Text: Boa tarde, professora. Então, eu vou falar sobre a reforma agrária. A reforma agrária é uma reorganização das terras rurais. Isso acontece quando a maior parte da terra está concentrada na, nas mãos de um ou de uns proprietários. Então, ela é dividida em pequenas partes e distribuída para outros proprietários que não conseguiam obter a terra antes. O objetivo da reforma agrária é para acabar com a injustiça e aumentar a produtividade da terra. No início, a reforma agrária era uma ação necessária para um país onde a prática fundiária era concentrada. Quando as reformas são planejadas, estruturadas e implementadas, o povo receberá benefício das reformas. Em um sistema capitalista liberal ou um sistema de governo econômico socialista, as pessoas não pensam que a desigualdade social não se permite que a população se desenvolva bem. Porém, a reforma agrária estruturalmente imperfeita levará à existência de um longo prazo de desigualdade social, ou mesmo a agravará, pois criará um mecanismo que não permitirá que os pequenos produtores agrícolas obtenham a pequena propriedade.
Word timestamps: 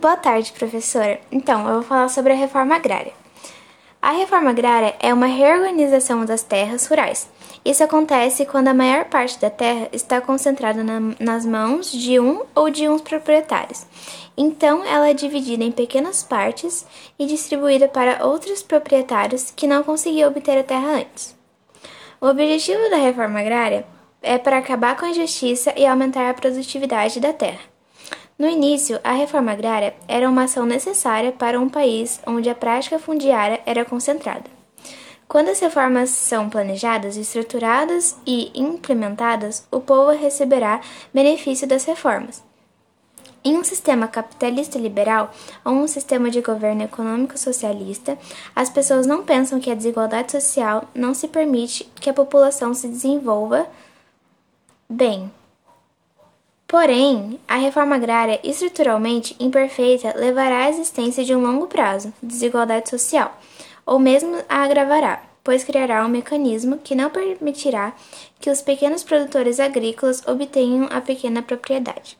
Boa 0.00 0.16
tarde, 0.16 0.52
professora. 0.52 1.18
Então, 1.28 1.66
eu 1.66 1.74
vou 1.74 1.82
falar 1.82 2.08
sobre 2.08 2.32
a 2.32 2.36
reforma 2.36 2.76
agrária. 2.76 3.12
A 4.00 4.12
reforma 4.12 4.50
agrária 4.50 4.94
é 5.00 5.12
uma 5.12 5.26
reorganização 5.26 6.24
das 6.24 6.40
terras 6.40 6.86
rurais. 6.86 7.28
Isso 7.64 7.82
acontece 7.82 8.46
quando 8.46 8.68
a 8.68 8.74
maior 8.74 9.06
parte 9.06 9.40
da 9.40 9.50
terra 9.50 9.88
está 9.92 10.20
concentrada 10.20 10.84
na, 10.84 11.00
nas 11.18 11.44
mãos 11.44 11.90
de 11.90 12.20
um 12.20 12.44
ou 12.54 12.70
de 12.70 12.88
uns 12.88 13.00
proprietários. 13.00 13.86
Então, 14.36 14.84
ela 14.84 15.08
é 15.08 15.14
dividida 15.14 15.64
em 15.64 15.72
pequenas 15.72 16.22
partes 16.22 16.86
e 17.18 17.26
distribuída 17.26 17.88
para 17.88 18.24
outros 18.24 18.62
proprietários 18.62 19.50
que 19.50 19.66
não 19.66 19.82
conseguiam 19.82 20.30
obter 20.30 20.58
a 20.58 20.62
terra 20.62 20.92
antes. 20.92 21.36
O 22.20 22.28
objetivo 22.28 22.88
da 22.88 22.98
reforma 22.98 23.40
agrária 23.40 23.84
é 24.22 24.38
para 24.38 24.58
acabar 24.58 24.96
com 24.96 25.06
a 25.06 25.10
injustiça 25.10 25.74
e 25.76 25.84
aumentar 25.84 26.30
a 26.30 26.34
produtividade 26.34 27.18
da 27.18 27.32
terra. 27.32 27.77
No 28.38 28.48
início, 28.48 29.00
a 29.02 29.12
reforma 29.14 29.50
agrária 29.50 29.96
era 30.06 30.28
uma 30.28 30.44
ação 30.44 30.64
necessária 30.64 31.32
para 31.32 31.58
um 31.58 31.68
país 31.68 32.20
onde 32.24 32.48
a 32.48 32.54
prática 32.54 32.96
fundiária 32.96 33.60
era 33.66 33.84
concentrada. 33.84 34.44
Quando 35.26 35.48
as 35.48 35.58
reformas 35.58 36.10
são 36.10 36.48
planejadas, 36.48 37.16
estruturadas 37.16 38.16
e 38.24 38.52
implementadas, 38.54 39.66
o 39.72 39.80
povo 39.80 40.12
receberá 40.12 40.80
benefício 41.12 41.66
das 41.66 41.84
reformas. 41.84 42.42
Em 43.44 43.56
um 43.58 43.64
sistema 43.64 44.06
capitalista 44.06 44.78
liberal 44.78 45.32
ou 45.64 45.72
um 45.72 45.88
sistema 45.88 46.30
de 46.30 46.40
governo 46.40 46.84
econômico 46.84 47.36
socialista, 47.36 48.16
as 48.54 48.70
pessoas 48.70 49.04
não 49.04 49.24
pensam 49.24 49.58
que 49.58 49.70
a 49.70 49.74
desigualdade 49.74 50.30
social 50.30 50.88
não 50.94 51.12
se 51.12 51.26
permite 51.26 51.84
que 51.96 52.08
a 52.08 52.14
população 52.14 52.72
se 52.72 52.86
desenvolva 52.86 53.66
bem. 54.88 55.30
Porém, 56.68 57.40
a 57.48 57.56
reforma 57.56 57.96
agrária 57.96 58.38
estruturalmente 58.44 59.34
imperfeita 59.40 60.14
levará 60.14 60.64
à 60.64 60.68
existência 60.68 61.24
de 61.24 61.34
um 61.34 61.40
longo 61.40 61.66
prazo 61.66 62.12
de 62.22 62.28
desigualdade 62.28 62.90
social, 62.90 63.34
ou 63.86 63.98
mesmo 63.98 64.36
a 64.46 64.64
agravará, 64.64 65.22
pois 65.42 65.64
criará 65.64 66.04
um 66.04 66.10
mecanismo 66.10 66.76
que 66.76 66.94
não 66.94 67.08
permitirá 67.08 67.94
que 68.38 68.50
os 68.50 68.60
pequenos 68.60 69.02
produtores 69.02 69.58
agrícolas 69.58 70.22
obtenham 70.26 70.86
a 70.90 71.00
pequena 71.00 71.40
propriedade. 71.40 72.18